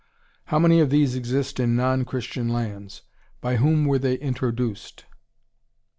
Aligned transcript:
How 0.45 0.57
many 0.57 0.79
of 0.79 0.89
these 0.89 1.13
exist 1.15 1.59
in 1.59 1.75
non 1.75 2.05
Christian 2.05 2.49
lands? 2.49 3.03
By 3.39 3.57
whom 3.57 3.85
were 3.85 3.99
they 3.99 4.15
introduced? 4.15 5.05